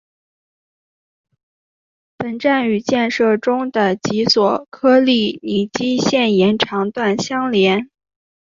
[2.17, 7.87] 本站与建设中的及索科利尼基线延长段相连。